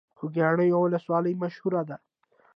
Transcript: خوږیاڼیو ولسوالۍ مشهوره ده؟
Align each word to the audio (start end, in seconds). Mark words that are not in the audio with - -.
خوږیاڼیو 0.17 0.77
ولسوالۍ 0.85 1.33
مشهوره 1.41 1.81
ده؟ 1.89 1.95